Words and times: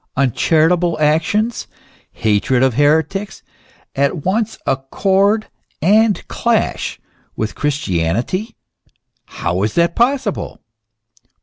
Uncharitable 0.17 0.97
actions, 0.99 1.67
hatred 2.11 2.63
of 2.63 2.73
heretics, 2.73 3.43
at 3.95 4.25
once 4.25 4.57
accord 4.65 5.45
and 5.79 6.27
clash 6.27 6.99
with 7.35 7.53
Christianity? 7.53 8.55
how 9.27 9.61
is 9.61 9.75
that 9.75 9.95
possible 9.95 10.57